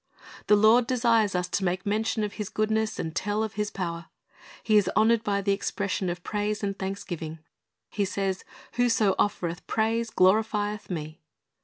The 0.47 0.55
Lord 0.55 0.87
desires 0.87 1.35
us 1.35 1.47
to 1.49 1.63
make 1.63 1.85
mention 1.85 2.23
of 2.23 2.33
His 2.33 2.49
goodness 2.49 2.97
and 2.97 3.15
tell 3.15 3.43
of 3.43 3.53
His 3.53 3.69
power. 3.69 4.07
He 4.63 4.75
is 4.75 4.89
honored 4.95 5.23
by 5.23 5.43
the 5.43 5.51
expression 5.51 6.09
of 6.09 6.23
praise 6.23 6.63
and 6.63 6.75
thanksgiving. 6.75 7.37
He 7.91 8.05
says, 8.05 8.43
"Whoso 8.77 9.13
offereth 9.19 9.67
praise 9.67 10.09
glorifieth 10.09 10.89
Me." 10.89 11.21